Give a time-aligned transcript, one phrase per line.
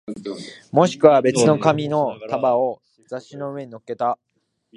[0.71, 4.17] もしくは別の紙の束を雑誌の上に乗っけた